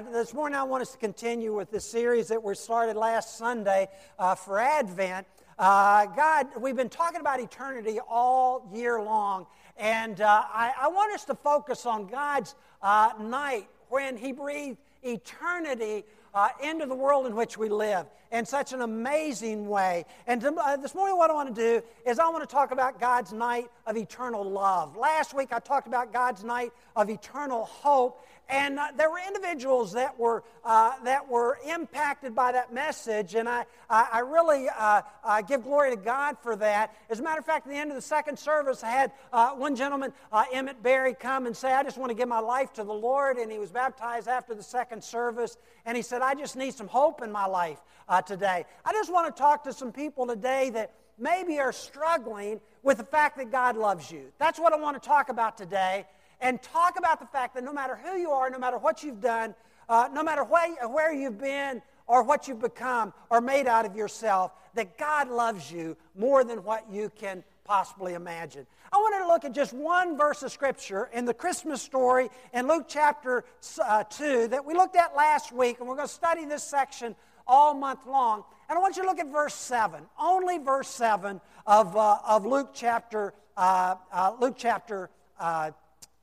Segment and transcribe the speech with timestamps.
[0.00, 3.88] this morning I want us to continue with the series that we started last Sunday
[4.18, 5.26] uh, for Advent.
[5.58, 11.12] Uh, God, we've been talking about eternity all year long, and uh, I, I, want
[11.12, 16.04] us to focus on God's uh, night when He breathed eternity
[16.34, 20.06] uh, into the world in which we live in such an amazing way.
[20.26, 22.70] And to, uh, this morning, what I want to do is I want to talk
[22.70, 24.96] about God's night of eternal love.
[24.96, 28.26] Last week, I talked about God's night of eternal hope.
[28.48, 33.48] And uh, there were individuals that were, uh, that were impacted by that message, and
[33.48, 36.94] I, I, I really uh, uh, give glory to God for that.
[37.08, 39.50] As a matter of fact, at the end of the second service, I had uh,
[39.50, 42.72] one gentleman, uh, Emmett Berry, come and say, I just want to give my life
[42.74, 45.56] to the Lord, and he was baptized after the second service,
[45.86, 47.78] and he said, I just need some hope in my life
[48.26, 48.66] today.
[48.84, 53.04] I just want to talk to some people today that maybe are struggling with the
[53.04, 54.32] fact that God loves you.
[54.38, 56.04] That's what I want to talk about today
[56.42, 59.20] and talk about the fact that no matter who you are, no matter what you've
[59.20, 59.54] done,
[59.88, 63.96] uh, no matter where, where you've been or what you've become or made out of
[63.96, 68.66] yourself, that God loves you more than what you can possibly imagine.
[68.92, 72.66] I wanted to look at just one verse of Scripture in the Christmas story in
[72.66, 73.44] Luke chapter
[73.82, 77.14] uh, 2 that we looked at last week, and we're going to study this section
[77.46, 78.44] all month long.
[78.68, 82.44] And I want you to look at verse 7, only verse 7 of, uh, of
[82.44, 85.70] Luke chapter, uh, uh Luke chapter uh,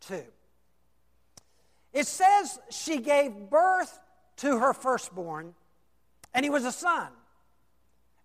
[0.02, 0.24] 2.
[1.94, 4.00] It says she gave birth
[4.38, 5.54] to her firstborn,
[6.34, 7.08] and he was a son.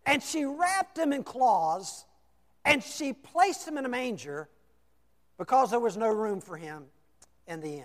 [0.06, 2.04] And she wrapped him in cloths,
[2.64, 4.48] and she placed him in a manger
[5.38, 6.84] because there was no room for him
[7.46, 7.84] in the inn.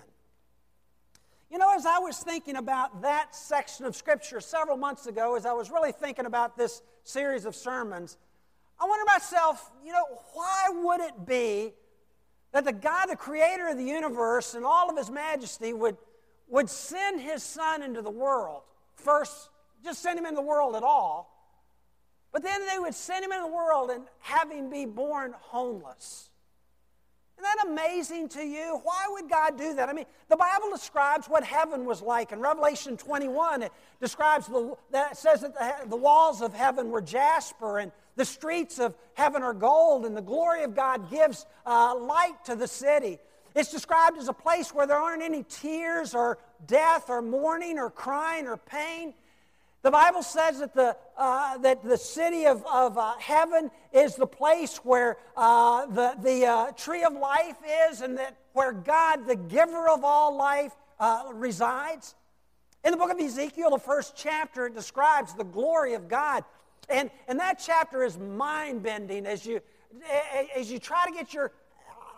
[1.50, 5.48] You know, as I was thinking about that section of Scripture several months ago, as
[5.48, 8.18] I was really thinking about this series of sermons,
[8.80, 11.74] I wondered myself, you know, why would it be
[12.52, 15.98] that the God, the creator of the universe and all of his majesty, would,
[16.48, 18.64] would send his son into the world.
[18.96, 19.50] First,
[19.84, 21.36] just send him in the world at all.
[22.32, 26.30] But then they would send him in the world and have him be born homeless.
[27.40, 28.82] Isn't that amazing to you?
[28.84, 29.88] Why would God do that?
[29.88, 32.34] I mean, the Bible describes what heaven was like.
[32.34, 33.72] In Revelation 21, it
[34.02, 38.80] describes the, that says that the, the walls of heaven were jasper and the streets
[38.80, 43.18] of heaven are gold, and the glory of God gives uh, light to the city.
[43.56, 46.38] It's described as a place where there aren't any tears or
[46.68, 49.14] death or mourning or crying or pain.
[49.84, 54.28] The Bible says that the, uh, that the city of, of uh, heaven is the
[54.28, 57.56] place where uh, the, the uh, tree of life
[57.90, 62.16] is and that where God, the giver of all life, uh, resides.
[62.84, 66.44] In the book of Ezekiel, the first chapter, it describes the glory of God.
[66.90, 69.62] And, and that chapter is mind bending as you,
[70.56, 71.52] as you try to get your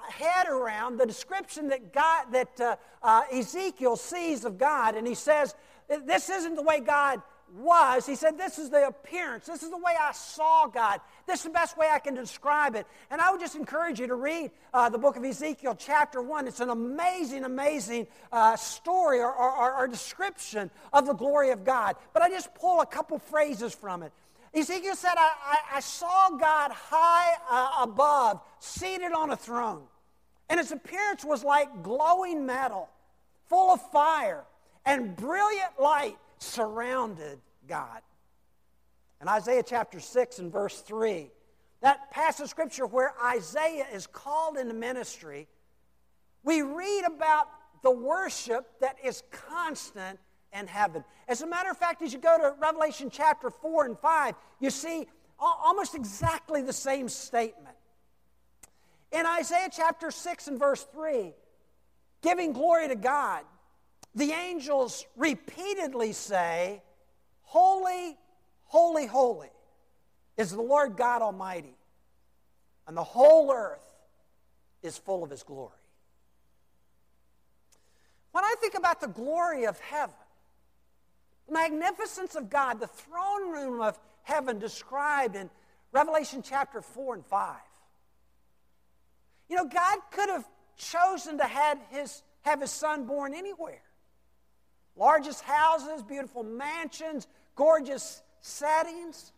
[0.09, 4.95] head around the description that, God, that uh, Ezekiel sees of God.
[4.95, 5.55] And he says,
[5.87, 7.21] This isn't the way God
[7.53, 9.45] was, he said, This is the appearance.
[9.45, 11.01] This is the way I saw God.
[11.27, 12.85] This is the best way I can describe it.
[13.09, 16.47] And I would just encourage you to read uh, the book of Ezekiel, chapter 1.
[16.47, 21.95] It's an amazing, amazing uh, story or, or, or, description of the glory of God.
[22.13, 24.13] But I just pull a couple phrases from it.
[24.53, 29.83] Ezekiel said, I, I, I saw God high uh, above, seated on a throne.
[30.49, 32.89] And his appearance was like glowing metal,
[33.47, 34.43] full of fire
[34.85, 38.01] and brilliant light surrounded God.
[39.21, 41.29] In Isaiah chapter 6 and verse 3,
[41.81, 45.47] that passage of scripture where Isaiah is called into ministry,
[46.43, 47.47] we read about
[47.83, 50.19] the worship that is constant
[50.57, 51.03] in heaven.
[51.27, 54.69] As a matter of fact, as you go to Revelation chapter 4 and 5, you
[54.69, 55.07] see
[55.39, 57.75] almost exactly the same statement.
[59.11, 61.33] In Isaiah chapter 6 and verse 3,
[62.21, 63.43] giving glory to God,
[64.15, 66.81] the angels repeatedly say,
[67.43, 68.17] Holy,
[68.65, 69.49] holy, holy
[70.37, 71.75] is the Lord God Almighty,
[72.87, 73.79] and the whole earth
[74.81, 75.71] is full of His glory.
[78.31, 80.15] When I think about the glory of heaven,
[81.51, 85.49] magnificence of God, the throne room of heaven described in
[85.91, 87.55] Revelation chapter 4 and 5.
[89.49, 93.81] You know, God could have chosen to have his, have his son born anywhere
[94.95, 99.31] largest houses, beautiful mansions, gorgeous settings.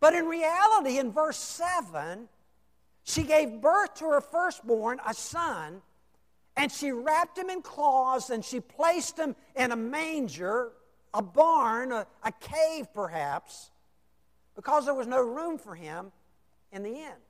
[0.00, 2.28] But in reality, in verse 7,
[3.04, 5.82] she gave birth to her firstborn, a son,
[6.56, 10.72] and she wrapped him in cloths and she placed him in a manger,
[11.14, 13.70] a barn, a, a cave perhaps,
[14.54, 16.12] because there was no room for him
[16.72, 17.20] in the inn.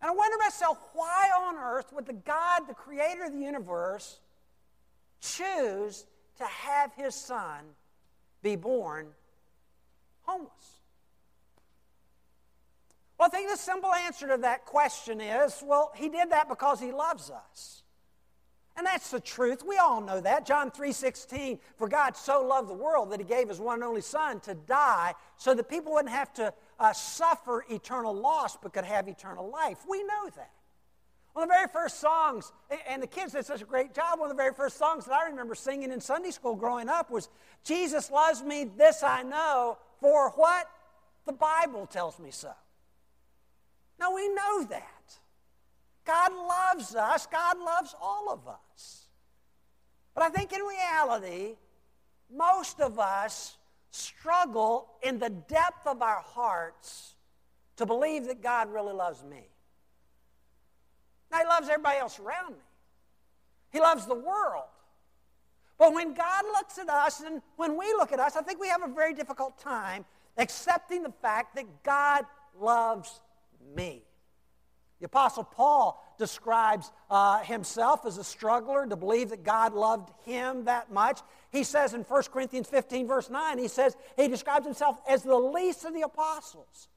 [0.00, 4.20] And I wonder myself, why on earth would the God, the creator of the universe,
[5.20, 6.04] choose
[6.38, 7.64] to have his son
[8.42, 9.06] be born
[10.22, 10.78] homeless?
[13.18, 16.80] Well, I think the simple answer to that question is well, he did that because
[16.80, 17.83] he loves us.
[18.76, 19.62] And that's the truth.
[19.64, 20.46] We all know that.
[20.46, 24.00] John 3:16, for God so loved the world that he gave his one and only
[24.00, 28.84] son to die so that people wouldn't have to uh, suffer eternal loss but could
[28.84, 29.78] have eternal life.
[29.88, 30.50] We know that.
[31.34, 32.52] One of the very first songs,
[32.88, 35.14] and the kids did such a great job, one of the very first songs that
[35.14, 37.28] I remember singing in Sunday school growing up was,
[37.64, 40.70] Jesus loves me, this I know, for what?
[41.26, 42.52] The Bible tells me so.
[43.98, 44.93] Now we know that.
[46.04, 49.06] God loves us, God loves all of us.
[50.14, 51.56] But I think in reality,
[52.32, 53.56] most of us
[53.90, 57.14] struggle in the depth of our hearts
[57.76, 59.48] to believe that God really loves me.
[61.30, 62.62] Now, He loves everybody else around me,
[63.70, 64.64] He loves the world.
[65.76, 68.68] But when God looks at us and when we look at us, I think we
[68.68, 70.04] have a very difficult time
[70.38, 72.24] accepting the fact that God
[72.60, 73.20] loves
[73.74, 74.04] me.
[75.04, 80.64] The Apostle Paul describes uh, himself as a struggler to believe that God loved him
[80.64, 81.20] that much.
[81.52, 85.36] He says in 1 Corinthians 15, verse 9, he says, he describes himself as the
[85.36, 86.88] least of the apostles.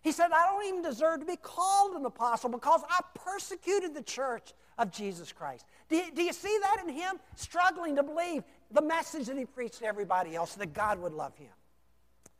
[0.00, 4.02] He said, I don't even deserve to be called an apostle because I persecuted the
[4.02, 5.64] church of Jesus Christ.
[5.88, 7.20] Do you, do you see that in him?
[7.36, 8.42] Struggling to believe
[8.72, 11.52] the message that he preached to everybody else, that God would love him.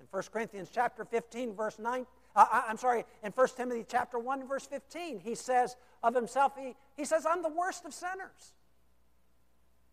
[0.00, 4.46] In 1 Corinthians chapter 15, verse 9, uh, I'm sorry, in 1 Timothy chapter 1,
[4.48, 8.54] verse 15, he says of himself, he, he says, I'm the worst of sinners.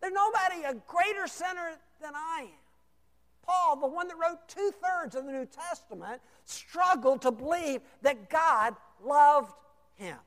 [0.02, 1.72] There's nobody a greater sinner
[2.02, 2.60] than I am.
[3.46, 8.30] Paul, the one that wrote two thirds of the New Testament, struggled to believe that
[8.30, 9.54] God loved
[9.96, 10.18] him.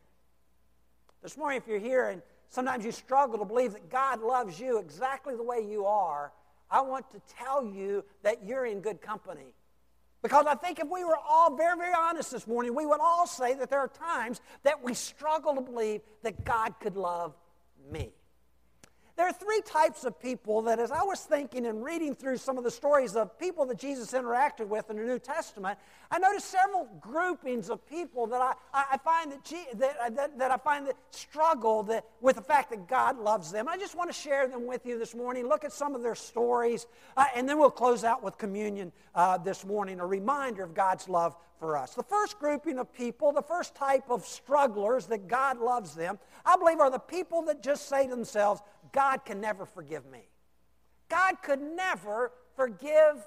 [1.23, 4.79] This morning, if you're here and sometimes you struggle to believe that God loves you
[4.79, 6.33] exactly the way you are,
[6.71, 9.55] I want to tell you that you're in good company.
[10.23, 13.27] Because I think if we were all very, very honest this morning, we would all
[13.27, 17.35] say that there are times that we struggle to believe that God could love
[17.91, 18.13] me.
[19.23, 22.59] There are three types of people that, as I was thinking and reading through some
[22.59, 25.79] of the stories of people that Jesus interacted with in the New Testament,
[26.11, 29.45] I noticed several groupings of people that I, I find that,
[29.77, 33.69] that, that, that, I find that struggle that, with the fact that God loves them.
[33.69, 35.49] I just want to share them with you this morning.
[35.49, 39.39] Look at some of their stories, uh, and then we'll close out with communion uh,
[39.39, 41.95] this morning, a reminder of God's love for us.
[41.95, 46.57] The first grouping of people, the first type of strugglers that God loves them, I
[46.57, 48.61] believe are the people that just say to themselves,
[48.93, 50.29] God can never forgive me.
[51.09, 53.27] God could never forgive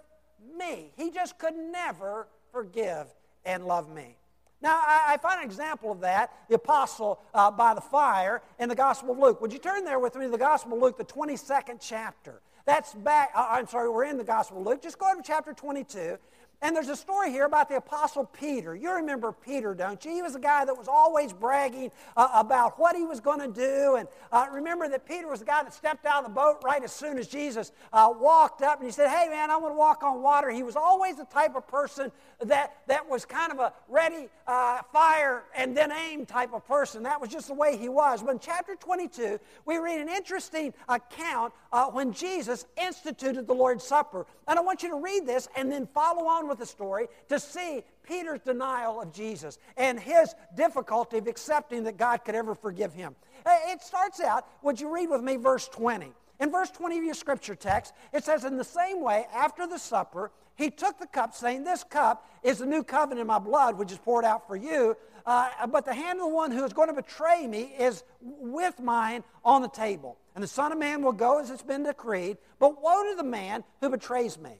[0.57, 0.91] me.
[0.95, 3.07] He just could never forgive
[3.45, 4.17] and love me.
[4.62, 8.75] Now, I, find an example of that, the apostle uh, by the fire in the
[8.75, 9.41] Gospel of Luke.
[9.41, 12.41] Would you turn there with me to the Gospel of Luke, the 22nd chapter?
[12.65, 14.81] That's back, uh, I'm sorry, we're in the Gospel of Luke.
[14.81, 16.17] Just go to chapter 22.
[16.62, 18.75] And there's a story here about the Apostle Peter.
[18.75, 20.12] You remember Peter, don't you?
[20.12, 23.48] He was a guy that was always bragging uh, about what he was going to
[23.48, 23.96] do.
[23.98, 26.84] And uh, remember that Peter was the guy that stepped out of the boat right
[26.84, 29.78] as soon as Jesus uh, walked up and he said, Hey, man, I want to
[29.78, 30.50] walk on water.
[30.50, 32.12] He was always the type of person
[32.44, 37.04] that, that was kind of a ready, uh, fire, and then aim type of person.
[37.04, 38.24] That was just the way he was.
[38.24, 43.84] But in chapter 22, we read an interesting account uh, when Jesus instituted the Lord's
[43.84, 44.25] Supper.
[44.48, 47.40] And I want you to read this and then follow on with the story to
[47.40, 52.94] see Peter's denial of Jesus and his difficulty of accepting that God could ever forgive
[52.94, 53.16] him.
[53.46, 56.12] Uh, it starts out, would you read with me verse 20?
[56.40, 59.78] In verse 20 of your scripture text, it says, In the same way, after the
[59.78, 63.78] supper, he took the cup, saying, This cup is the new covenant in my blood,
[63.78, 64.98] which is poured out for you.
[65.25, 68.80] Uh, but the hand of the one who is going to betray me is with
[68.80, 70.18] mine on the table.
[70.36, 72.38] And the Son of Man will go as it's been decreed.
[72.60, 74.60] But woe to the man who betrays me.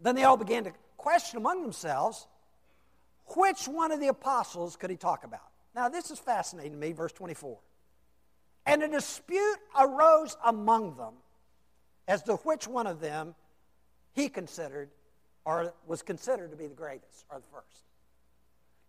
[0.00, 2.26] Then they all began to question among themselves
[3.34, 5.50] which one of the apostles could he talk about.
[5.74, 7.58] Now, this is fascinating to me, verse 24.
[8.66, 11.14] And a dispute arose among them
[12.08, 13.34] as to which one of them
[14.14, 14.90] he considered
[15.44, 17.85] or was considered to be the greatest or the first.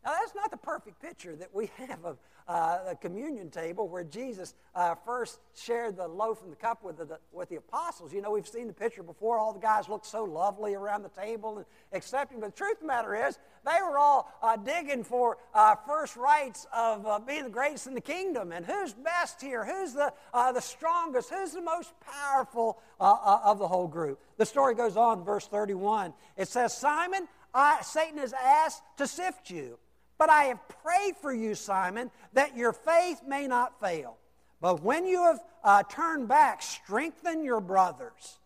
[0.08, 4.06] Now, that's not the perfect picture that we have of uh, a communion table where
[4.06, 8.14] Jesus uh, first shared the loaf and the cup with the, with the apostles.
[8.14, 9.38] You know, we've seen the picture before.
[9.38, 12.40] All the guys looked so lovely around the table and accepting.
[12.40, 16.16] But the truth of the matter is, they were all uh, digging for uh, first
[16.16, 18.54] rights of uh, being the greatest in the kingdom.
[18.54, 19.66] And who's best here?
[19.66, 21.32] Who's the, uh, the strongest?
[21.32, 24.22] Who's the most powerful of the whole group?
[24.38, 26.14] The story goes on, verse 31.
[26.38, 29.78] It says, Simon, I, Satan has asked to sift you
[30.18, 34.18] but I have prayed for you, Simon, that your faith may not fail.
[34.60, 38.40] But when you have uh, turned back, strengthen your brothers.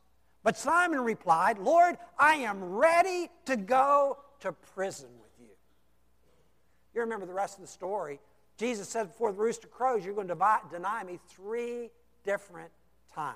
[0.43, 5.53] But Simon replied, Lord, I am ready to go to prison with you.
[6.93, 8.19] You remember the rest of the story.
[8.57, 11.89] Jesus said before the rooster crows, You're going to deny me three
[12.23, 12.71] different
[13.13, 13.35] times.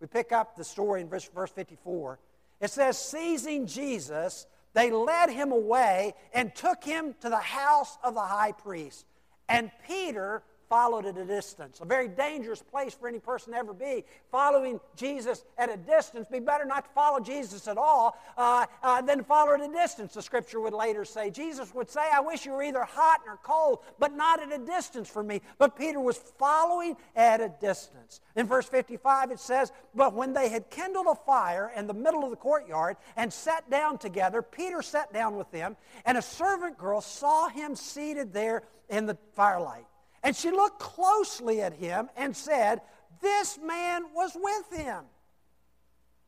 [0.00, 2.18] We pick up the story in verse, verse 54.
[2.60, 8.14] It says, Seizing Jesus, they led him away and took him to the house of
[8.14, 9.04] the high priest.
[9.48, 11.80] And Peter followed at a distance.
[11.80, 14.04] A very dangerous place for any person to ever be.
[14.30, 16.28] Following Jesus at a distance.
[16.30, 20.14] Be better not to follow Jesus at all uh, uh, than follow at a distance,
[20.14, 21.28] the scripture would later say.
[21.28, 24.64] Jesus would say, I wish you were either hot or cold, but not at a
[24.64, 25.42] distance from me.
[25.58, 28.20] But Peter was following at a distance.
[28.36, 32.22] In verse 55, it says, But when they had kindled a fire in the middle
[32.22, 36.78] of the courtyard and sat down together, Peter sat down with them, and a servant
[36.78, 39.86] girl saw him seated there in the firelight.
[40.22, 42.80] And she looked closely at him and said,
[43.20, 45.04] This man was with him.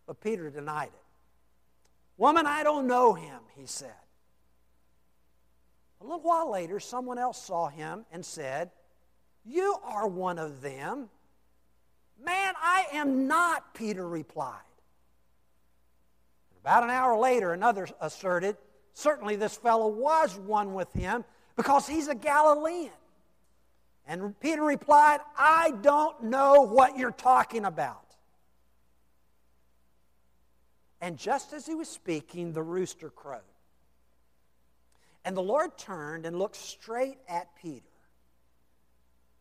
[0.07, 1.03] But Peter denied it.
[2.17, 3.95] Woman, I don't know him, he said.
[6.01, 8.71] A little while later, someone else saw him and said,
[9.45, 11.09] You are one of them.
[12.23, 14.59] Man, I am not, Peter replied.
[16.61, 18.57] About an hour later, another asserted,
[18.95, 21.25] Certainly this fellow was one with him
[21.57, 22.91] because he's a Galilean.
[24.07, 28.17] And Peter replied, I don't know what you're talking about.
[31.01, 33.41] And just as he was speaking, the rooster crowed.
[35.25, 37.87] And the Lord turned and looked straight at Peter.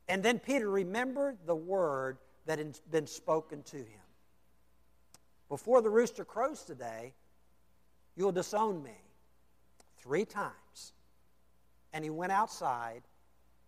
[0.07, 3.85] And then Peter remembered the word that had been spoken to him.
[5.49, 7.13] Before the rooster crows today,
[8.15, 8.97] you'll disown me
[9.99, 10.93] three times.
[11.93, 13.03] And he went outside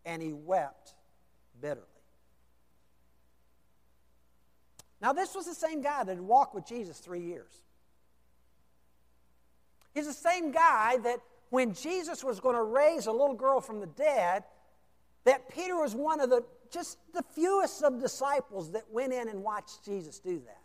[0.05, 0.93] and he wept
[1.61, 1.87] bitterly.
[5.01, 7.51] Now, this was the same guy that had walked with Jesus three years.
[9.93, 11.19] He's the same guy that
[11.49, 14.43] when Jesus was going to raise a little girl from the dead,
[15.25, 19.43] that Peter was one of the just the fewest of disciples that went in and
[19.43, 20.61] watched Jesus do that.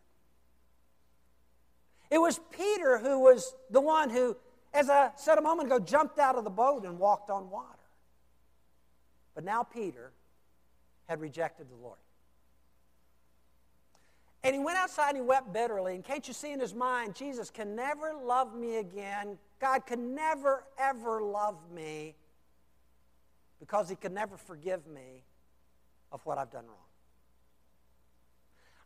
[2.10, 4.34] It was Peter who was the one who,
[4.72, 7.77] as I said a moment ago, jumped out of the boat and walked on water.
[9.38, 10.10] But now Peter
[11.08, 12.00] had rejected the Lord.
[14.42, 15.94] And he went outside and he wept bitterly.
[15.94, 19.38] And can't you see in his mind, Jesus can never love me again.
[19.60, 22.16] God can never, ever love me
[23.60, 25.22] because he can never forgive me
[26.10, 26.76] of what I've done wrong.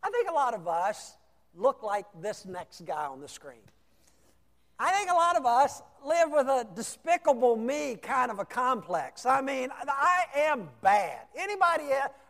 [0.03, 1.17] I think a lot of us
[1.55, 3.63] look like this next guy on the screen.
[4.85, 9.25] I think a lot of us live with a despicable me kind of a complex.
[9.25, 11.21] I mean, I am bad.
[11.37, 11.85] Anybody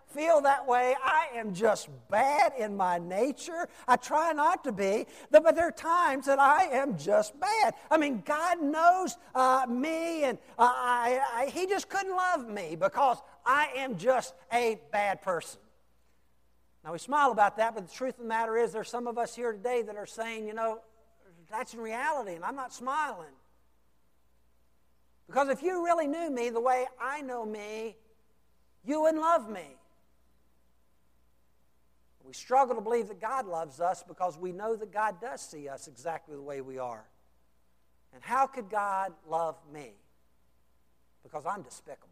[0.08, 0.94] feel that way?
[1.02, 3.70] I am just bad in my nature.
[3.88, 7.72] I try not to be, but there are times that I am just bad.
[7.90, 12.76] I mean, God knows uh, me, and uh, I, I, He just couldn't love me
[12.78, 13.16] because
[13.46, 15.58] I am just a bad person.
[16.84, 19.16] Now, we smile about that, but the truth of the matter is, there's some of
[19.16, 20.80] us here today that are saying, you know,
[21.52, 23.34] that's in reality, and I'm not smiling.
[25.26, 27.96] Because if you really knew me the way I know me,
[28.84, 29.76] you wouldn't love me.
[32.24, 35.68] We struggle to believe that God loves us because we know that God does see
[35.68, 37.04] us exactly the way we are.
[38.14, 39.92] And how could God love me?
[41.22, 42.11] Because I'm despicable.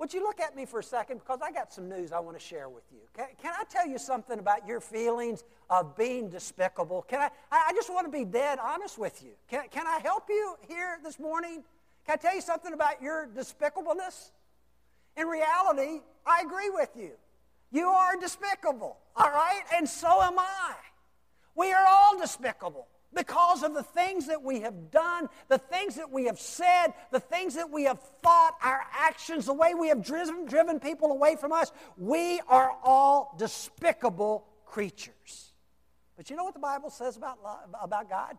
[0.00, 1.18] Would you look at me for a second?
[1.18, 3.00] Because I got some news I want to share with you.
[3.14, 7.02] Can, can I tell you something about your feelings of being despicable?
[7.02, 9.32] Can I, I just want to be dead honest with you.
[9.46, 11.62] Can, can I help you here this morning?
[12.06, 14.30] Can I tell you something about your despicableness?
[15.18, 17.10] In reality, I agree with you.
[17.70, 19.64] You are despicable, all right?
[19.76, 20.76] And so am I.
[21.54, 26.10] We are all despicable because of the things that we have done, the things that
[26.10, 30.04] we have said, the things that we have thought, our actions, the way we have
[30.04, 31.72] driven, driven people away from us.
[31.96, 35.52] We are all despicable creatures.
[36.16, 37.38] But you know what the Bible says about,
[37.82, 38.36] about God?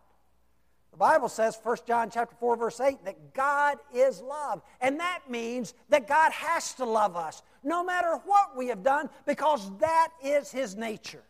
[0.92, 4.62] The Bible says, 1 John chapter 4, verse 8, that God is love.
[4.80, 9.08] And that means that God has to love us, no matter what we have done,
[9.26, 11.22] because that is his nature.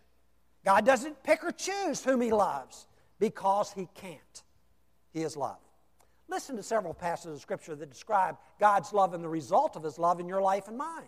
[0.64, 2.86] God doesn't pick or choose whom he loves
[3.22, 4.42] because he can't.
[5.12, 5.60] He is love.
[6.28, 9.96] Listen to several passages of Scripture that describe God's love and the result of his
[9.96, 11.06] love in your life and mine.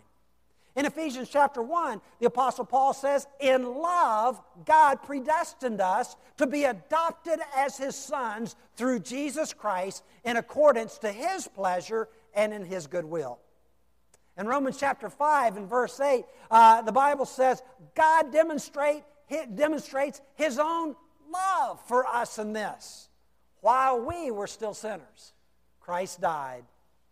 [0.77, 6.63] In Ephesians chapter 1, the Apostle Paul says, In love, God predestined us to be
[6.63, 12.87] adopted as his sons through Jesus Christ in accordance to his pleasure and in his
[12.87, 13.39] goodwill.
[14.37, 17.61] In Romans chapter 5 and verse 8, uh, the Bible says,
[17.93, 19.03] God demonstrate,
[19.53, 20.95] demonstrates his own
[21.31, 23.09] love for us in this.
[23.61, 25.33] While we were still sinners,
[25.79, 26.63] Christ died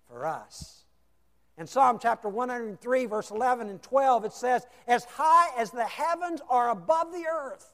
[0.08, 0.84] for us.
[1.58, 6.42] In Psalm chapter 103, verse 11 and 12, it says, As high as the heavens
[6.50, 7.74] are above the earth,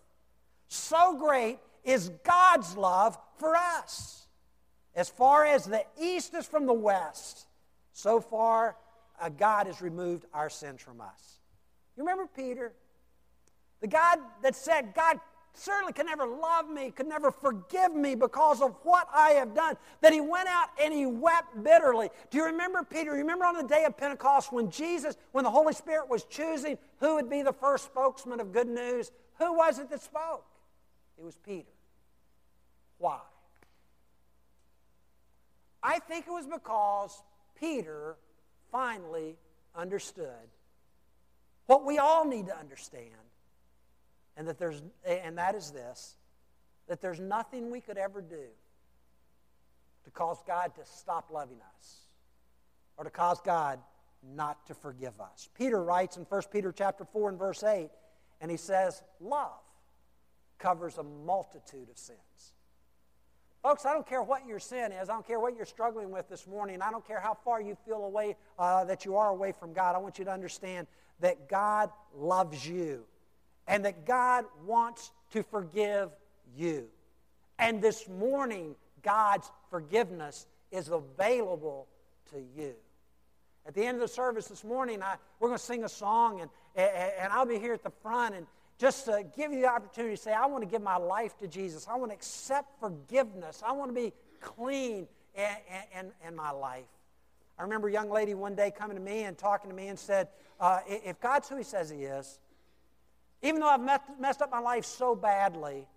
[0.68, 4.28] so great is God's love for us.
[4.96, 7.48] As far as the east is from the west,
[7.94, 8.76] so far
[9.20, 11.40] uh, God has removed our sins from us.
[11.96, 12.74] You remember Peter?
[13.82, 15.20] The God that said, God
[15.54, 19.76] certainly could never love me, could never forgive me because of what I have done.
[20.02, 22.10] That he went out and he wept bitterly.
[22.30, 23.12] Do you remember, Peter?
[23.12, 27.16] Remember on the day of Pentecost when Jesus, when the Holy Spirit was choosing who
[27.16, 29.12] would be the first spokesman of good news?
[29.40, 30.46] Who was it that spoke?
[31.18, 31.68] It was Peter.
[32.98, 33.20] Why?
[35.82, 37.24] I think it was because
[37.60, 38.16] Peter
[38.72, 39.38] finally
[39.76, 40.28] understood
[41.68, 43.14] what we all need to understand
[44.40, 46.16] and that there's and that is this
[46.88, 48.48] that there's nothing we could ever do
[50.06, 52.08] to cause God to stop loving us
[52.98, 53.80] or to cause God
[54.36, 55.50] not to forgive us.
[55.56, 57.90] Peter writes in 1 Peter chapter 4 and verse 8
[58.42, 59.60] and he says love
[60.58, 62.54] covers a multitude of sins.
[63.62, 65.10] Folks, I don't care what your sin is.
[65.10, 66.82] I don't care what you're struggling with this morning.
[66.82, 69.96] I don't care how far you feel away uh, that you are away from God.
[69.96, 70.88] I want you to understand
[71.20, 73.04] that God loves you
[73.70, 76.10] and that God wants to forgive
[76.58, 76.88] you.
[77.60, 81.88] And this morning, God's forgiveness is available
[82.32, 82.74] to you.
[83.68, 86.42] At the end of the service this morning, I, we're going to sing a song,
[86.42, 88.34] and, and I'll be here at the front.
[88.34, 88.48] And
[88.80, 91.48] just to give you the opportunity to say, I want to give my life to
[91.48, 91.88] Jesus.
[91.88, 93.62] I want to accept forgiveness.
[93.64, 96.88] I want to be clean in, in, in my life.
[97.60, 100.00] I remember a young lady one day coming to me and talking to me and
[100.00, 102.40] said, uh, If God's who He says He is,
[103.42, 105.88] even though I've messed up my life so badly,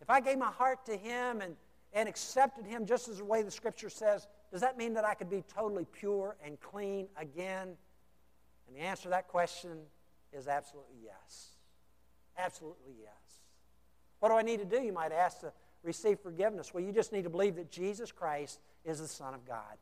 [0.00, 1.56] if I gave my heart to Him and,
[1.92, 5.14] and accepted Him just as the way the Scripture says, does that mean that I
[5.14, 7.76] could be totally pure and clean again?
[8.66, 9.78] And the answer to that question
[10.32, 11.48] is absolutely yes.
[12.36, 13.12] Absolutely yes.
[14.20, 16.72] What do I need to do, you might ask, to receive forgiveness?
[16.74, 19.76] Well, you just need to believe that Jesus Christ is the Son of God.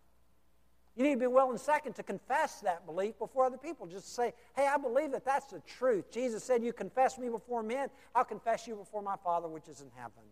[0.96, 3.86] You need to be willing, second, to confess that belief before other people.
[3.86, 6.10] Just say, hey, I believe that that's the truth.
[6.10, 9.80] Jesus said, You confess me before men, I'll confess you before my Father which is
[9.80, 10.22] in heaven.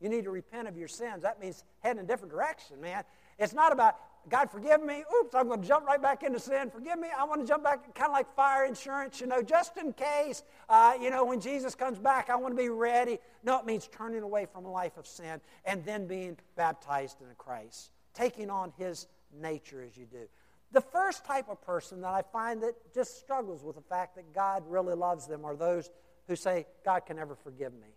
[0.00, 1.22] You need to repent of your sins.
[1.22, 3.04] That means head in a different direction, man.
[3.38, 3.96] It's not about,
[4.28, 5.02] God, forgive me.
[5.18, 6.70] Oops, I'm going to jump right back into sin.
[6.70, 7.08] Forgive me.
[7.16, 10.42] I want to jump back, kind of like fire insurance, you know, just in case,
[10.68, 13.18] uh, you know, when Jesus comes back, I want to be ready.
[13.42, 17.28] No, it means turning away from a life of sin and then being baptized in
[17.38, 19.06] Christ, taking on his
[19.40, 20.28] nature as you do.
[20.72, 24.32] The first type of person that I find that just struggles with the fact that
[24.34, 25.90] God really loves them are those
[26.26, 27.88] who say, God can never forgive me.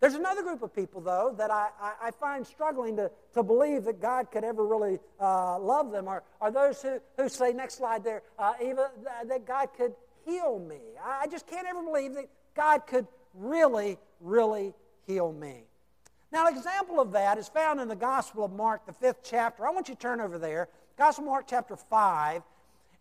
[0.00, 3.84] There's another group of people, though, that I, I, I find struggling to, to believe
[3.84, 7.74] that God could ever really uh, love them, are, are those who, who say, next
[7.74, 8.90] slide there, uh, Eva,
[9.26, 9.92] that God could
[10.24, 10.80] heal me.
[11.04, 14.72] I just can't ever believe that God could really, really
[15.06, 15.64] heal me.
[16.32, 19.66] Now, an example of that is found in the Gospel of Mark, the fifth chapter.
[19.66, 20.68] I want you to turn over there.
[20.96, 22.42] Gospel of Mark, chapter 5.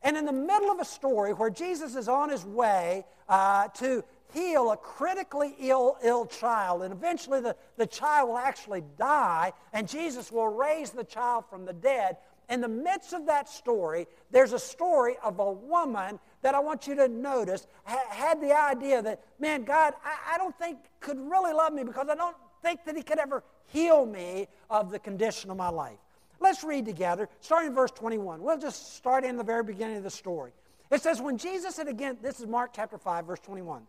[0.02, 4.04] And in the middle of a story where Jesus is on his way uh, to
[4.34, 6.84] heal a critically ill, ill child.
[6.84, 11.66] And eventually the, the child will actually die, and Jesus will raise the child from
[11.66, 12.18] the dead.
[12.50, 16.88] In the midst of that story, there's a story of a woman that I want
[16.88, 21.20] you to notice ha- had the idea that, man, God, I, I don't think could
[21.20, 25.00] really love me because I don't think that He could ever heal me of the
[25.00, 26.00] condition of my life.
[26.40, 28.42] Let's read together, starting in verse 21.
[28.42, 30.52] We'll just start in the very beginning of the story.
[30.90, 33.84] It says, When Jesus had again, this is Mark chapter 5, verse 21.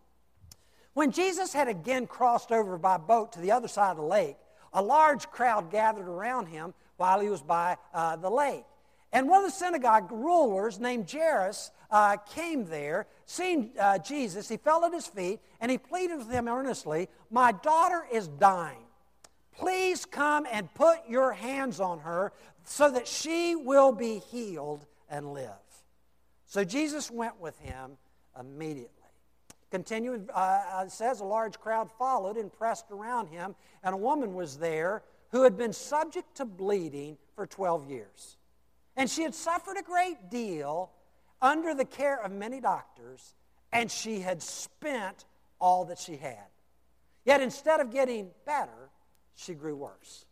[0.94, 4.36] When Jesus had again crossed over by boat to the other side of the lake,
[4.72, 8.64] a large crowd gathered around him while he was by uh, the lake.
[9.12, 13.06] And one of the synagogue rulers named Jairus uh, came there.
[13.26, 17.52] Seeing uh, Jesus, he fell at his feet and he pleaded with him earnestly, My
[17.52, 18.84] daughter is dying.
[19.56, 22.32] Please come and put your hands on her
[22.64, 25.50] so that she will be healed and live.
[26.46, 27.98] So Jesus went with him
[28.38, 28.90] immediately.
[29.70, 33.98] Continuing, uh, uh, it says, a large crowd followed and pressed around him, and a
[33.98, 38.36] woman was there who had been subject to bleeding for 12 years.
[38.96, 40.90] And she had suffered a great deal
[41.40, 43.34] under the care of many doctors,
[43.72, 45.24] and she had spent
[45.60, 46.46] all that she had.
[47.24, 48.90] Yet instead of getting better,
[49.36, 50.26] she grew worse.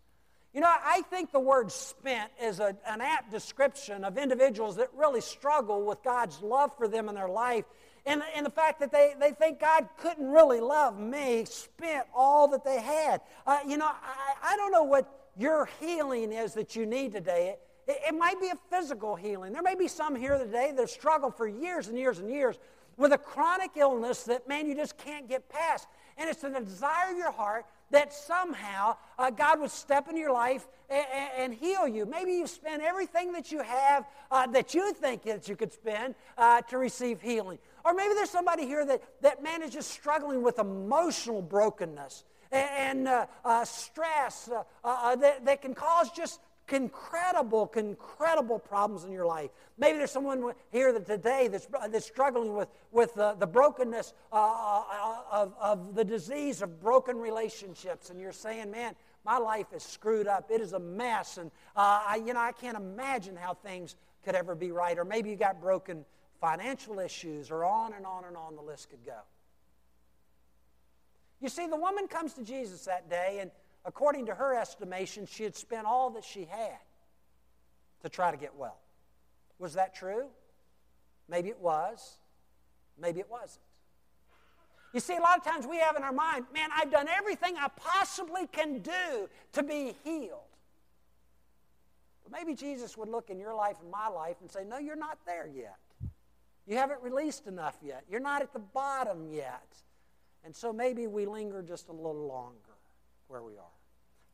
[0.53, 4.89] You know, I think the word spent is a, an apt description of individuals that
[4.97, 7.65] really struggle with God's love for them in their life
[8.09, 12.49] and, and the fact that they, they think God couldn't really love me, spent all
[12.49, 13.21] that they had.
[13.47, 17.57] Uh, you know, I, I don't know what your healing is that you need today.
[17.89, 19.53] It, it might be a physical healing.
[19.53, 22.59] There may be some here today that have struggled for years and years and years
[22.97, 25.89] with a chronic illness that, man, you just can't get past.
[26.19, 30.33] And it's the desire of your heart that somehow uh, God would step into your
[30.33, 31.07] life and,
[31.39, 32.05] and, heal you.
[32.05, 36.15] Maybe you've spent everything that you have uh, that you think that you could spend
[36.37, 37.59] uh, to receive healing.
[37.85, 42.69] Or maybe there's somebody here that, that man is just struggling with emotional brokenness and,
[42.71, 44.51] and uh, uh, stress
[44.85, 46.41] uh, that, that can cause just
[46.73, 49.51] incredible, incredible problems in your life.
[49.79, 54.37] Maybe there's someone here that today that's, that's struggling with, with the, the brokenness uh,
[54.37, 59.83] uh, of, of the disease of broken relationships, and you're saying, man, my life is
[59.83, 60.51] screwed up.
[60.51, 64.35] It is a mess, and uh, I, you know, I can't imagine how things could
[64.35, 64.99] ever be right.
[64.99, 66.05] Or maybe you got broken
[66.41, 69.19] financial issues, or on and on and on the list could go.
[71.41, 73.51] You see, the woman comes to Jesus that day, and
[73.89, 76.79] according to her estimation, she had spent all that she had
[78.03, 78.79] to try to get well.
[79.59, 80.27] Was that true?
[81.29, 82.19] Maybe it was.
[83.01, 83.65] Maybe it wasn't.
[84.93, 87.57] You see, a lot of times we have in our mind, man, I've done everything
[87.59, 90.41] I possibly can do to be healed.
[92.23, 94.97] But maybe Jesus would look in your life and my life and say, no, you're
[94.97, 95.77] not there yet.
[96.67, 98.05] You haven't released enough yet.
[98.11, 99.67] You're not at the bottom yet.
[100.45, 102.77] And so maybe we linger just a little longer
[103.29, 103.78] where we are.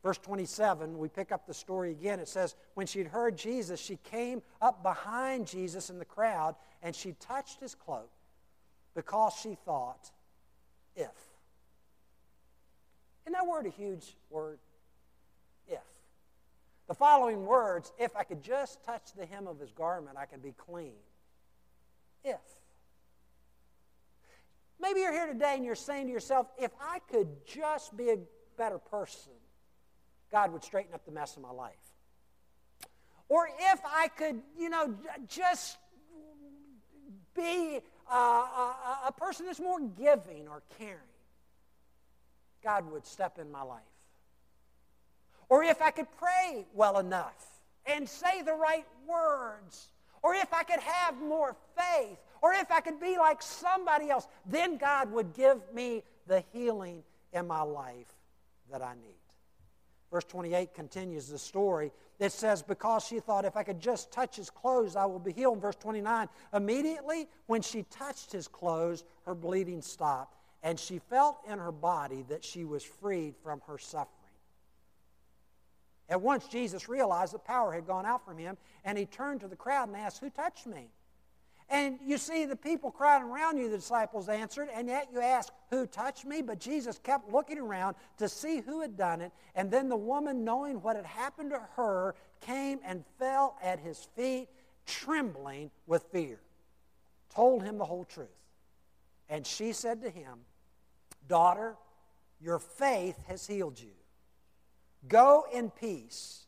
[0.05, 2.19] Verse 27, we pick up the story again.
[2.19, 6.95] It says, When she'd heard Jesus, she came up behind Jesus in the crowd and
[6.95, 8.11] she touched his cloak
[8.93, 10.11] because she thought,
[10.95, 11.09] if.
[13.25, 14.59] Isn't that word a huge word?
[15.67, 15.79] If.
[16.87, 20.43] The following words, if I could just touch the hem of his garment, I could
[20.43, 20.93] be clean.
[22.23, 22.35] If.
[24.79, 28.19] Maybe you're here today and you're saying to yourself, if I could just be a
[28.55, 29.31] better person,
[30.35, 31.71] God would straighten up the mess in my life.
[33.29, 34.93] Or if I could, you know,
[35.29, 35.77] just
[37.33, 37.79] be
[38.11, 40.99] a, a, a person that's more giving or caring,
[42.61, 43.79] God would step in my life.
[45.47, 47.45] Or if I could pray well enough
[47.85, 49.87] and say the right words,
[50.21, 54.27] or if I could have more faith, or if I could be like somebody else,
[54.45, 58.11] then God would give me the healing in my life
[58.69, 59.24] that I need.
[60.15, 61.91] Verse 28 continues the story.
[62.19, 65.33] It says, Because she thought, if I could just touch his clothes, I will be
[65.33, 65.59] healed.
[65.59, 71.59] verse 29, immediately when she touched his clothes, her bleeding stopped, and she felt in
[71.59, 74.31] her body that she was freed from her suffering.
[76.07, 79.49] At once, Jesus realized that power had gone out from him, and he turned to
[79.49, 80.87] the crowd and asked, Who touched me?
[81.69, 85.51] And you see the people crowding around you, the disciples answered, and yet you ask,
[85.71, 86.41] Who touched me?
[86.41, 89.31] But Jesus kept looking around to see who had done it.
[89.55, 94.07] And then the woman, knowing what had happened to her, came and fell at his
[94.15, 94.47] feet,
[94.85, 96.39] trembling with fear,
[97.33, 98.27] told him the whole truth.
[99.27, 100.39] And she said to him,
[101.27, 101.75] Daughter,
[102.39, 103.93] your faith has healed you.
[105.07, 106.45] Go in peace,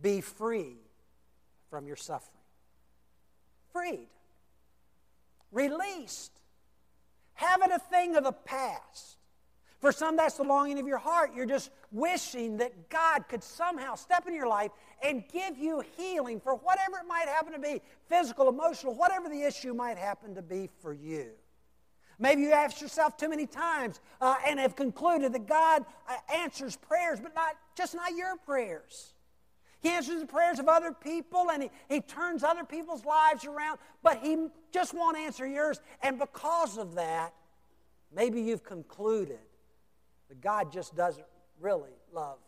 [0.00, 0.76] be free
[1.68, 2.38] from your suffering.
[3.70, 4.08] Freed
[5.52, 6.32] released.
[7.34, 9.16] Have it a thing of the past.
[9.80, 11.30] For some, that's the longing of your heart.
[11.34, 14.70] You're just wishing that God could somehow step in your life
[15.02, 19.42] and give you healing for whatever it might happen to be physical, emotional, whatever the
[19.42, 21.30] issue might happen to be for you.
[22.18, 26.76] Maybe you asked yourself too many times uh, and have concluded that God uh, answers
[26.76, 29.14] prayers, but not just not your prayers.
[29.80, 33.78] He answers the prayers of other people and he, he turns other people's lives around,
[34.02, 34.36] but he
[34.72, 35.80] just won't answer yours.
[36.02, 37.32] And because of that,
[38.14, 39.38] maybe you've concluded
[40.28, 41.26] that God just doesn't
[41.60, 42.38] really love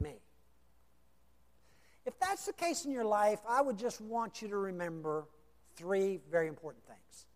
[0.00, 0.14] me.
[2.06, 5.26] If that's the case in your life, I would just want you to remember
[5.76, 7.26] three very important things.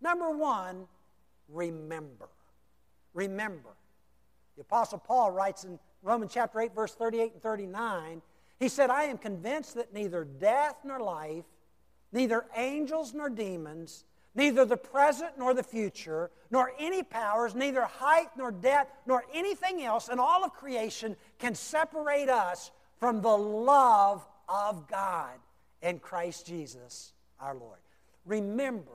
[0.00, 0.86] Number one,
[1.48, 2.28] remember.
[3.14, 3.70] Remember.
[4.56, 8.22] The Apostle Paul writes in Romans chapter 8, verse 38 and 39,
[8.58, 11.44] he said, I am convinced that neither death nor life,
[12.12, 18.28] neither angels nor demons, neither the present nor the future, nor any powers, neither height
[18.36, 24.26] nor depth, nor anything else in all of creation can separate us from the love
[24.48, 25.38] of God
[25.82, 27.78] in Christ Jesus our Lord.
[28.24, 28.92] Remember,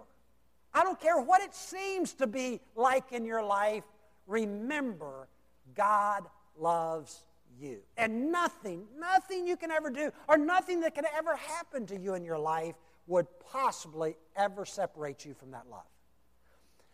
[0.74, 3.84] I don't care what it seems to be like in your life,
[4.26, 5.28] remember
[5.76, 6.24] God
[6.60, 7.24] loves
[7.60, 7.80] you.
[7.98, 12.14] And nothing, nothing you can ever do, or nothing that can ever happen to you
[12.14, 12.76] in your life
[13.08, 15.86] would possibly ever separate you from that love.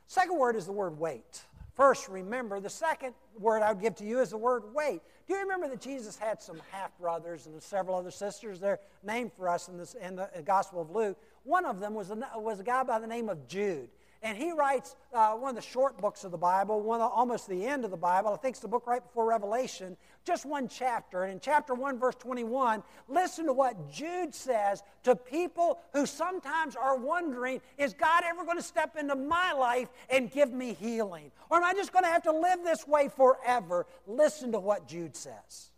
[0.07, 1.41] Second word is the word wait.
[1.75, 5.01] First, remember, the second word I would give to you is the word wait.
[5.27, 8.59] Do you remember that Jesus had some half brothers and several other sisters?
[8.59, 11.17] They're named for us in, this, in the Gospel of Luke.
[11.43, 13.89] One of them was a, was a guy by the name of Jude.
[14.23, 17.49] And he writes uh, one of the short books of the Bible, one of, almost
[17.49, 18.31] the end of the Bible.
[18.31, 21.23] I think it's the book right before Revelation, just one chapter.
[21.23, 26.77] And in chapter 1, verse 21, listen to what Jude says to people who sometimes
[26.77, 31.29] are wondering is God ever going to step into my life and give me healing?
[31.49, 33.85] Or am I just going to have to live this way forever?
[34.07, 35.71] Listen to what Jude says.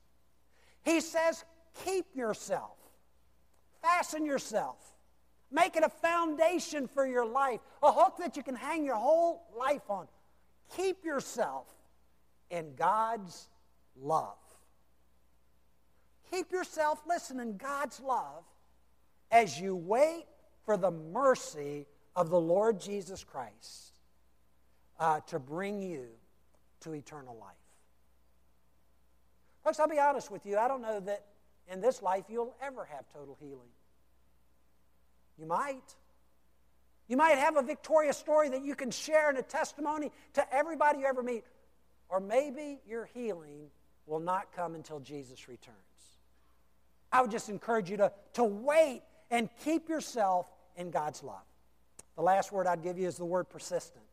[0.84, 1.44] He says,
[1.84, 2.78] Keep yourself,
[3.82, 4.95] fasten yourself
[5.52, 9.44] Make it a foundation for your life, a hook that you can hang your whole
[9.58, 10.08] life on.
[10.76, 11.68] Keep yourself
[12.50, 13.48] in God's
[14.02, 14.38] love.
[16.32, 18.44] Keep yourself, listen, in God's love
[19.32, 20.26] as you wait
[20.66, 24.00] for the mercy of the Lord Jesus Christ
[25.00, 26.08] uh, to bring you
[26.82, 27.56] to eternal life.
[29.64, 30.58] Folks, I'll be honest with you.
[30.58, 31.26] I don't know that
[31.68, 33.70] in this life you'll ever have total healing.
[35.38, 35.96] You might.
[37.08, 41.00] You might have a victorious story that you can share in a testimony to everybody
[41.00, 41.44] you ever meet.
[42.10, 43.68] Or maybe your healing
[44.06, 45.78] will not come until Jesus returns.
[47.12, 51.46] I would just encourage you to, to wait and keep yourself in God's love.
[52.16, 54.04] The last word I'd give you is the word persistent.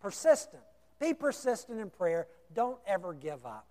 [0.00, 0.62] Persistent.
[1.00, 2.26] Be persistent in prayer.
[2.54, 3.66] Don't ever give up.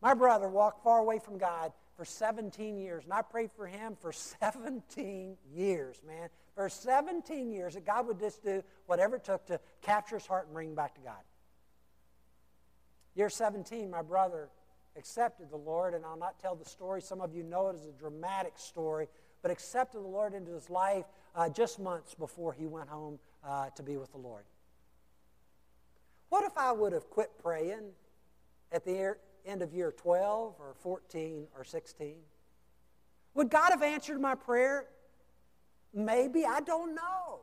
[0.00, 3.04] My brother walked far away from God for 17 years.
[3.04, 6.28] And I prayed for him for 17 years, man.
[6.54, 10.46] For 17 years that God would just do whatever it took to capture his heart
[10.46, 11.22] and bring him back to God.
[13.14, 14.50] Year 17, my brother
[14.96, 17.00] accepted the Lord, and I'll not tell the story.
[17.00, 19.08] Some of you know it as a dramatic story,
[19.42, 21.04] but accepted the Lord into his life
[21.34, 24.44] uh, just months before he went home uh, to be with the Lord.
[26.28, 27.92] What if I would have quit praying
[28.72, 28.96] at the
[29.46, 32.14] end of year 12 or 14 or 16?
[33.34, 34.86] Would God have answered my prayer?
[35.94, 36.44] Maybe.
[36.44, 37.40] I don't know.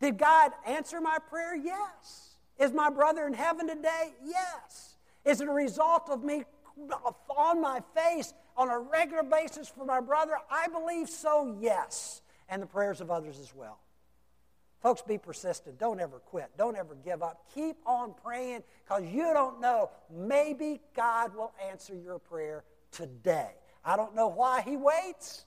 [0.00, 1.56] Did God answer my prayer?
[1.56, 2.36] Yes.
[2.58, 4.12] Is my brother in heaven today?
[4.24, 4.96] Yes.
[5.24, 6.44] Is it a result of me
[7.36, 10.34] on my face on a regular basis for my brother?
[10.50, 12.22] I believe so, yes.
[12.48, 13.78] And the prayers of others as well.
[14.84, 15.78] Folks, be persistent.
[15.78, 16.50] Don't ever quit.
[16.58, 17.46] Don't ever give up.
[17.54, 19.88] Keep on praying because you don't know.
[20.14, 23.52] Maybe God will answer your prayer today.
[23.82, 25.46] I don't know why He waits,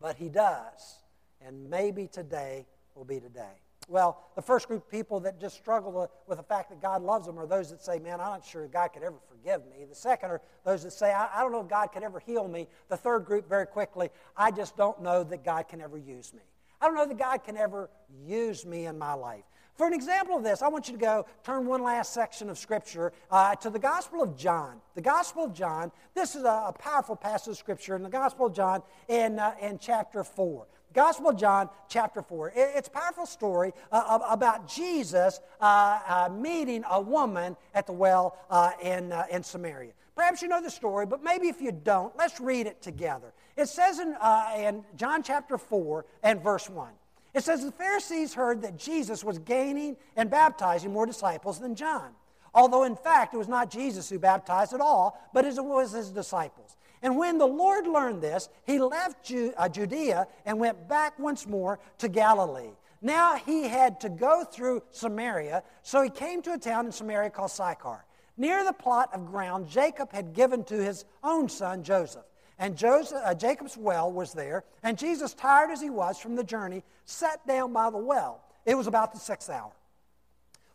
[0.00, 1.02] but He does.
[1.44, 3.50] And maybe today will be today.
[3.88, 7.26] Well, the first group of people that just struggle with the fact that God loves
[7.26, 9.86] them are those that say, Man, I'm not sure God could ever forgive me.
[9.88, 12.46] The second are those that say, I, I don't know if God could ever heal
[12.46, 12.68] me.
[12.88, 16.42] The third group, very quickly, I just don't know that God can ever use me.
[16.80, 17.90] I don't know that God can ever
[18.26, 19.44] use me in my life.
[19.74, 22.58] For an example of this, I want you to go turn one last section of
[22.58, 24.80] Scripture uh, to the Gospel of John.
[24.96, 28.46] The Gospel of John, this is a, a powerful passage of Scripture in the Gospel
[28.46, 30.66] of John in, uh, in chapter 4.
[30.94, 32.52] Gospel of John, chapter 4.
[32.56, 38.36] It's a powerful story uh, about Jesus uh, uh, meeting a woman at the well
[38.50, 39.92] uh, in, in Samaria.
[40.16, 43.32] Perhaps you know the story, but maybe if you don't, let's read it together.
[43.58, 46.88] It says in, uh, in John chapter 4 and verse 1.
[47.34, 52.12] It says, The Pharisees heard that Jesus was gaining and baptizing more disciples than John.
[52.54, 56.10] Although, in fact, it was not Jesus who baptized at all, but it was his
[56.10, 56.76] disciples.
[57.02, 61.80] And when the Lord learned this, he left uh, Judea and went back once more
[61.98, 62.70] to Galilee.
[63.02, 67.30] Now he had to go through Samaria, so he came to a town in Samaria
[67.30, 68.04] called Sychar
[68.36, 72.24] near the plot of ground Jacob had given to his own son Joseph.
[72.58, 76.42] And Joseph, uh, Jacob's well was there, and Jesus, tired as he was from the
[76.42, 78.42] journey, sat down by the well.
[78.66, 79.72] It was about the sixth hour.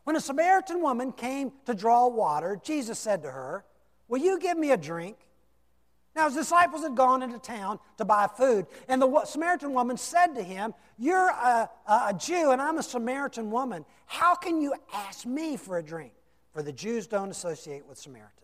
[0.05, 3.65] When a Samaritan woman came to draw water, Jesus said to her,
[4.07, 5.17] Will you give me a drink?
[6.15, 10.35] Now, his disciples had gone into town to buy food, and the Samaritan woman said
[10.35, 13.83] to him, You're a, a Jew, and I'm a Samaritan woman.
[14.05, 16.13] How can you ask me for a drink?
[16.53, 18.42] for the Jews don't associate with Samaritans.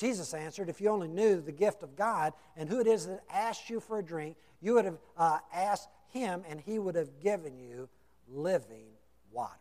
[0.00, 3.22] Jesus answered, If you only knew the gift of God and who it is that
[3.30, 7.20] asked you for a drink, you would have uh, asked him, and he would have
[7.20, 7.86] given you
[8.26, 8.86] living
[9.30, 9.52] water.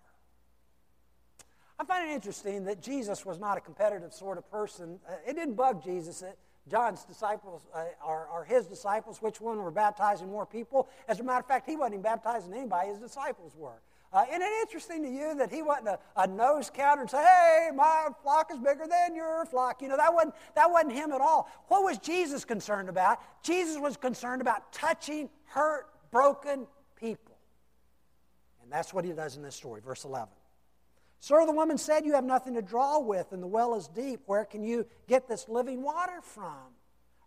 [1.77, 4.99] I find it interesting that Jesus was not a competitive sort of person.
[5.07, 6.37] Uh, it didn't bug Jesus that
[6.71, 10.87] John's disciples uh, are, are, his disciples, which one were baptizing more people.
[11.09, 13.81] As a matter of fact, he wasn't even baptizing anybody, his disciples were.
[14.11, 17.23] Uh, isn't it interesting to you that he wasn't a, a, nose counter and say,
[17.23, 19.83] hey, my flock is bigger than your flock?
[19.83, 21.47] You know, that wasn't, that wasn't him at all.
[21.67, 23.19] What was Jesus concerned about?
[23.43, 27.37] Jesus was concerned about touching hurt, broken people.
[28.63, 30.29] And that's what he does in this story, verse 11.
[31.19, 34.21] Sir, the woman said, You have nothing to draw with, and the well is deep.
[34.25, 36.73] Where can you get this living water from?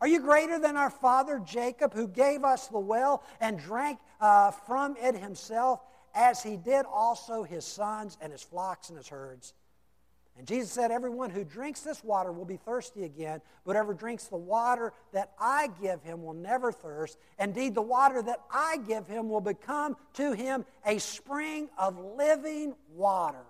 [0.00, 4.50] Are you greater than our father Jacob, who gave us the well and drank uh,
[4.50, 5.80] from it himself,
[6.14, 9.54] as he did also his sons and his flocks and his herds?
[10.38, 14.36] And Jesus said, Everyone who drinks this water will be thirsty again, but drinks the
[14.36, 17.18] water that I give him will never thirst.
[17.38, 22.74] Indeed, the water that I give him will become to him a spring of living
[22.94, 23.44] water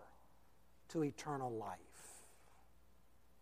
[0.88, 1.78] to eternal life.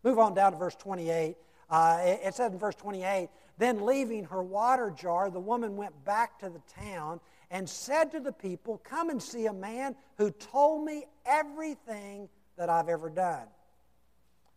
[0.03, 1.35] Move on down to verse 28.
[1.69, 6.39] Uh, it says in verse 28 Then leaving her water jar, the woman went back
[6.39, 7.19] to the town
[7.51, 12.69] and said to the people, Come and see a man who told me everything that
[12.69, 13.45] I've ever done.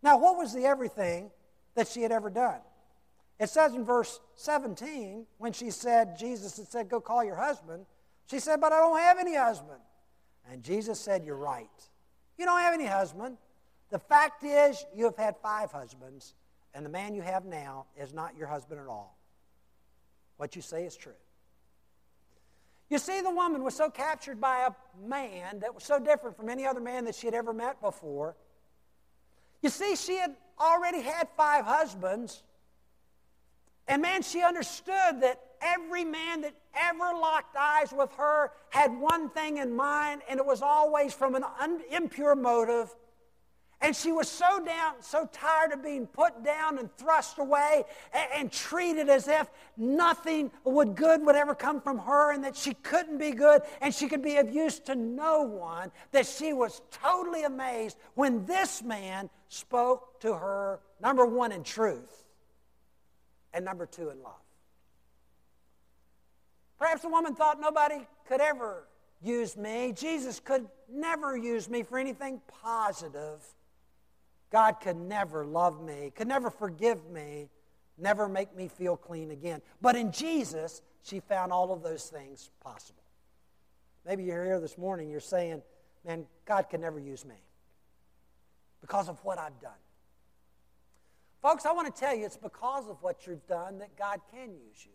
[0.03, 1.31] Now, what was the everything
[1.75, 2.61] that she had ever done?
[3.41, 7.85] It says in verse 17, when she said, Jesus had said, Go call your husband,
[8.31, 9.81] she said, But I don't have any husband.
[10.51, 11.69] And Jesus said, You're right.
[12.39, 13.37] You don't have any husband.
[13.91, 16.35] The fact is, you have had five husbands,
[16.75, 19.19] and the man you have now is not your husband at all.
[20.37, 21.13] What you say is true.
[22.95, 26.49] You see, the woman was so captured by a man that was so different from
[26.49, 28.37] any other man that she had ever met before.
[29.63, 32.45] You see, she had already had five husbands.
[33.89, 39.29] And man, she understood that every man that ever locked eyes with her had one
[39.29, 41.43] thing in mind, and it was always from an
[41.91, 42.95] impure motive.
[43.81, 48.29] And she was so down, so tired of being put down and thrust away and,
[48.35, 52.75] and, treated as if nothing would good would ever come from her and that she
[52.75, 56.81] couldn't be good and she could be of use to no one, that she was
[56.91, 62.25] totally amazed when this man spoke to her, number one, in truth,
[63.53, 64.33] and number two, in love.
[66.79, 68.87] Perhaps the woman thought nobody could ever
[69.23, 69.93] use me.
[69.97, 73.43] Jesus could never use me for anything positive.
[74.55, 77.49] God could never love me, could never forgive me,
[77.99, 79.61] never make me feel clean again.
[79.83, 83.03] But in Jesus, she found all of those things possible.
[84.07, 85.61] Maybe you're here this morning, you're saying,
[86.07, 87.35] man, God could never use me
[88.81, 89.73] because of what I've done.
[91.43, 94.51] Folks, I want to tell you it's because of what you've done that God can
[94.51, 94.93] use you.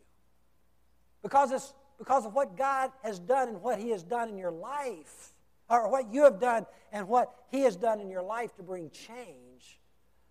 [1.22, 4.54] Because it's because of what God has done and what He has done in your
[4.54, 5.34] life
[5.69, 8.89] or what you have done and what He has done in your life to bring
[8.91, 9.49] change,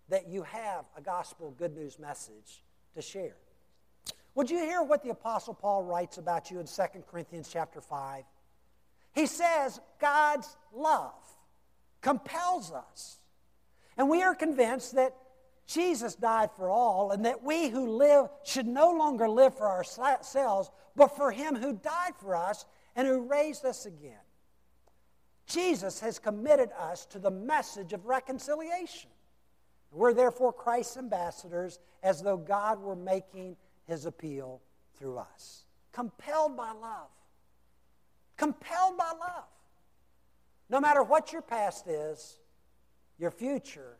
[0.09, 2.63] that you have a gospel good news message
[2.95, 3.35] to share.
[4.35, 8.23] Would you hear what the Apostle Paul writes about you in 2 Corinthians chapter 5?
[9.13, 11.13] He says, God's love
[12.01, 13.17] compels us.
[13.97, 15.15] And we are convinced that
[15.67, 20.71] Jesus died for all, and that we who live should no longer live for ourselves,
[20.95, 24.17] but for Him who died for us and who raised us again.
[25.45, 29.09] Jesus has committed us to the message of reconciliation.
[29.91, 33.55] We're therefore Christ's ambassadors as though God were making
[33.87, 34.61] his appeal
[34.97, 35.63] through us.
[35.91, 37.09] Compelled by love.
[38.37, 39.45] Compelled by love.
[40.69, 42.37] No matter what your past is,
[43.17, 43.97] your future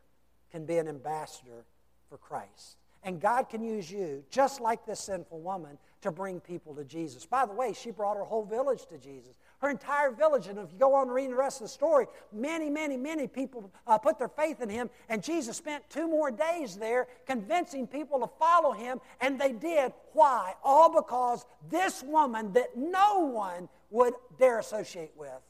[0.52, 1.66] can be an ambassador
[2.10, 2.78] for Christ.
[3.04, 7.26] And God can use you, just like this sinful woman, to bring people to Jesus.
[7.26, 10.48] By the way, she brought her whole village to Jesus her entire village.
[10.48, 13.72] And if you go on reading the rest of the story, many, many, many people
[13.86, 14.90] uh, put their faith in him.
[15.10, 19.00] And Jesus spent two more days there convincing people to follow him.
[19.22, 19.94] And they did.
[20.14, 20.54] Why?
[20.64, 25.42] All because this woman that no one would dare associate with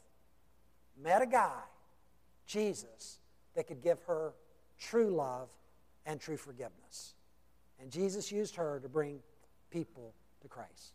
[1.02, 1.62] met a guy,
[2.46, 3.18] Jesus,
[3.54, 4.32] that could give her
[4.78, 5.48] true love
[6.06, 7.14] and true forgiveness.
[7.80, 9.20] And Jesus used her to bring
[9.70, 10.94] people to Christ.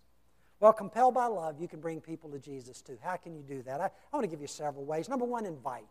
[0.59, 2.97] Well, compelled by love, you can bring people to Jesus too.
[3.01, 3.81] How can you do that?
[3.81, 5.09] I, I want to give you several ways.
[5.09, 5.85] Number one, invite.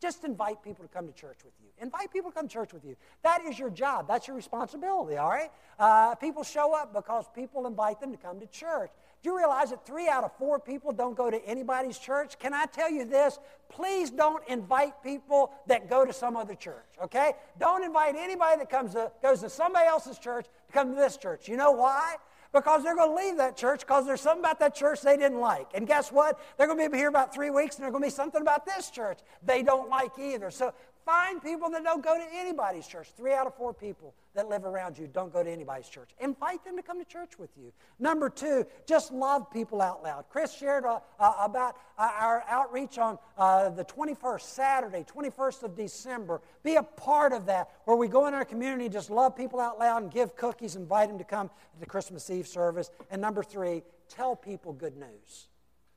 [0.00, 1.68] Just invite people to come to church with you.
[1.80, 2.94] Invite people to come to church with you.
[3.22, 4.06] That is your job.
[4.06, 5.50] That's your responsibility, all right?
[5.78, 8.90] Uh, people show up because people invite them to come to church.
[9.22, 12.38] Do you realize that three out of four people don't go to anybody's church?
[12.38, 13.38] Can I tell you this?
[13.70, 17.32] Please don't invite people that go to some other church, okay?
[17.58, 21.16] Don't invite anybody that comes to, goes to somebody else's church to come to this
[21.16, 21.48] church.
[21.48, 22.16] You know why?
[22.54, 25.40] Because they're going to leave that church because there's something about that church they didn't
[25.40, 25.66] like.
[25.74, 26.40] And guess what?
[26.56, 28.64] They're going to be here about three weeks and there's going to be something about
[28.64, 30.50] this church they don't like either.
[30.50, 30.72] So
[31.04, 33.08] Find people that don't go to anybody's church.
[33.16, 36.10] Three out of four people that live around you don't go to anybody's church.
[36.20, 37.72] Invite them to come to church with you.
[37.98, 40.24] Number two, just love people out loud.
[40.28, 46.40] Chris shared uh, uh, about uh, our outreach on the 21st, Saturday, 21st of December.
[46.62, 49.78] Be a part of that where we go in our community, just love people out
[49.78, 52.90] loud and give cookies, invite them to come to the Christmas Eve service.
[53.10, 55.48] And number three, tell people good news.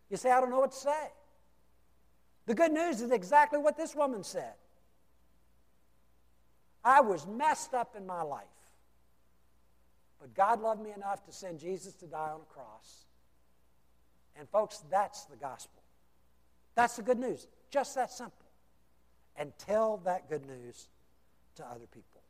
[0.09, 1.11] You say, I don't know what to say.
[2.45, 4.53] The good news is exactly what this woman said.
[6.87, 8.45] I was messed up in my life.
[10.21, 13.05] But God loved me enough to send Jesus to die on a cross.
[14.37, 15.83] And, folks, that's the gospel.
[16.75, 17.45] That's the good news.
[17.71, 18.47] Just that simple.
[19.35, 20.87] And tell that good news
[21.55, 22.21] to other people.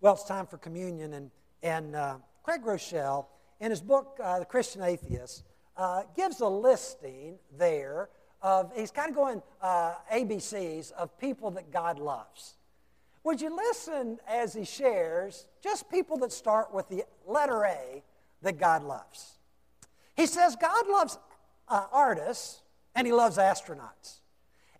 [0.00, 1.12] Well, it's time for communion.
[1.12, 1.30] And,
[1.62, 3.26] and uh, Craig Groeschel,
[3.60, 5.44] in his book, uh, The Christian Atheist,
[5.76, 8.08] uh, gives a listing there
[8.42, 12.56] of, he's kind of going uh, ABCs of people that God loves.
[13.26, 18.04] Would you listen as he shares just people that start with the letter A
[18.42, 19.32] that God loves?
[20.14, 21.18] He says God loves
[21.68, 22.62] uh, artists
[22.94, 24.20] and he loves astronauts.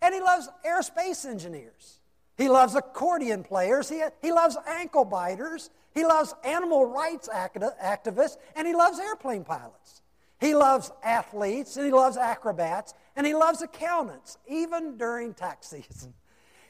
[0.01, 1.99] And he loves aerospace engineers.
[2.37, 3.89] He loves accordion players.
[3.89, 5.69] He, he loves ankle biters.
[5.93, 8.37] He loves animal rights activists.
[8.55, 10.03] And he loves airplane pilots.
[10.39, 12.93] He loves athletes and he loves acrobats.
[13.17, 16.13] And he loves accountants, even during tax season.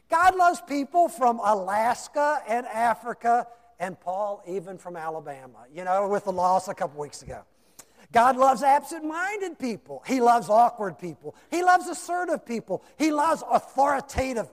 [0.09, 3.47] God loves people from Alaska and Africa,
[3.79, 7.43] and Paul even from Alabama, you know, with the loss a couple weeks ago.
[8.13, 10.01] God loves absent minded people.
[10.07, 11.35] He loves awkward people.
[11.51, 12.83] He loves assertive people.
[12.97, 14.47] He loves authoritative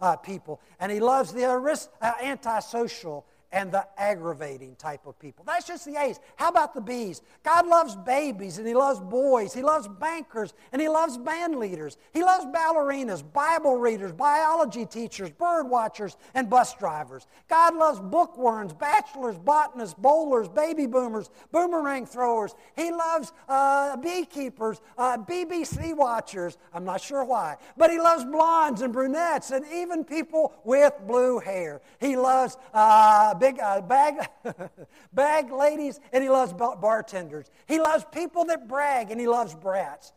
[0.00, 0.60] uh, people.
[0.80, 5.44] And he loves the uh, antisocial and the aggravating type of people.
[5.44, 6.20] That's just the A's.
[6.36, 7.22] How about the B's?
[7.42, 9.52] God loves babies and He loves boys.
[9.52, 11.96] He loves bankers and He loves band leaders.
[12.12, 17.26] He loves ballerinas, Bible readers, biology teachers, bird watchers, and bus drivers.
[17.48, 22.54] God loves bookworms, bachelors, botanists, bowlers, baby boomers, boomerang throwers.
[22.76, 26.56] He loves uh, beekeepers, uh, BBC watchers.
[26.72, 27.56] I'm not sure why.
[27.76, 31.80] But He loves blondes and brunettes and even people with blue hair.
[31.98, 32.56] He loves.
[32.72, 34.28] Uh, big uh, bag,
[35.12, 37.50] bag ladies, and he loves bartenders.
[37.66, 40.12] He loves people that brag, and he loves brats.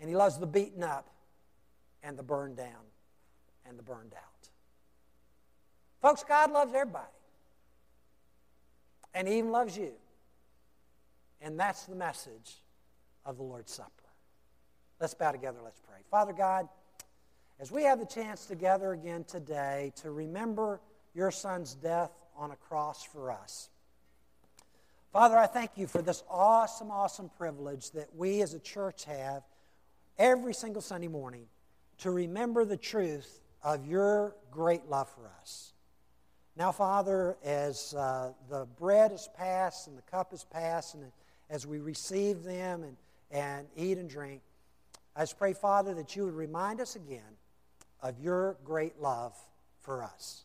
[0.00, 1.10] And he loves the beaten up,
[2.04, 2.86] and the burned down,
[3.66, 4.48] and the burned out.
[6.00, 7.04] Folks, God loves everybody.
[9.12, 9.92] And he even loves you.
[11.40, 12.62] And that's the message
[13.26, 13.90] of the Lord's Supper.
[15.00, 15.98] Let's bow together, let's pray.
[16.10, 16.68] Father God,
[17.60, 20.80] as we have the chance together again today to remember
[21.14, 23.68] your son's death on a cross for us.
[25.12, 29.42] Father, I thank you for this awesome, awesome privilege that we as a church have
[30.18, 31.46] every single Sunday morning
[31.98, 35.72] to remember the truth of your great love for us.
[36.56, 41.04] Now, Father, as uh, the bread is passed and the cup is passed, and
[41.50, 42.96] as we receive them and,
[43.30, 44.42] and eat and drink,
[45.16, 47.38] I just pray, Father, that you would remind us again
[48.02, 49.36] of your great love
[49.80, 50.44] for us.